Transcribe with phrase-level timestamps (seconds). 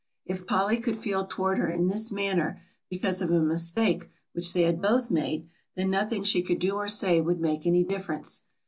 [0.25, 2.59] If Polly could feel toward her in this manner
[2.89, 6.87] because of a mistake which they had both made, then nothing she could do or
[6.87, 8.41] say would make any difference.